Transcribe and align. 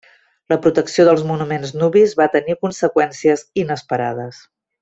La 0.53 0.57
protecció 0.63 1.05
dels 1.09 1.21
monuments 1.33 1.75
nubis 1.83 2.17
va 2.23 2.29
tenir 2.39 2.57
conseqüències 2.65 3.45
inesperades. 3.65 4.45